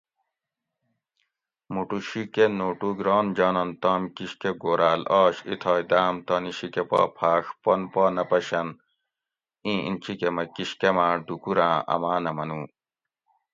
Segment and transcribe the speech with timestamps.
[1.73, 7.43] موٹو شیکہ نوٹُوگ ران جانن تام کِشکہ گوراۤل آش اِیتھائے داۤم تانی شیکہ پا پھاۤڛ
[7.63, 8.67] پن پا نہ پشن
[9.65, 12.61] اِیں اینچیکہ مہ کِشکماۤ ڈُوکوراۤں امانہ منو